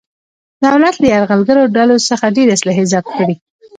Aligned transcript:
دولت 0.65 0.95
له 1.01 1.07
یرغلګرو 1.13 1.71
ډولو 1.75 1.97
څخه 2.09 2.33
ډېرې 2.35 2.51
اصلحې 2.57 2.85
ضبط 2.91 3.07
کړلې. 3.17 3.35